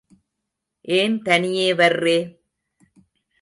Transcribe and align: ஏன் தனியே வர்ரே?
ஏன் 0.87 1.21
தனியே 1.21 1.73
வர்ரே? 1.73 2.17